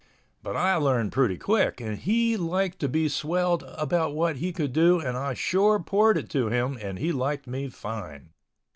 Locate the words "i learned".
0.57-1.11